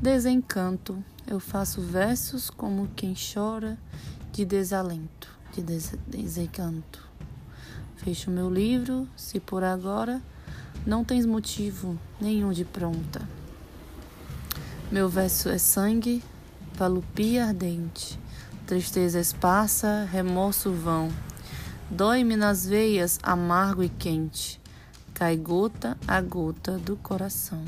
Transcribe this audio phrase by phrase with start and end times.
[0.00, 3.78] Desencanto, eu faço versos como quem chora
[4.30, 7.02] de desalento, de des desencanto.
[7.96, 10.20] Fecho meu livro, se por agora
[10.86, 13.26] não tens motivo nenhum de pronta.
[14.92, 16.22] Meu verso é sangue,
[16.74, 18.20] valupia ardente,
[18.66, 21.08] tristeza esparsa, remorso vão.
[21.90, 24.60] Dói-me nas veias, amargo e quente,
[25.14, 27.64] cai gota a gota do coração.